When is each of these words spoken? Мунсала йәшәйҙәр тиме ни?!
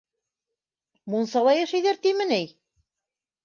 Мунсала 1.11 1.55
йәшәйҙәр 1.59 2.03
тиме 2.09 2.31
ни?! 2.35 2.43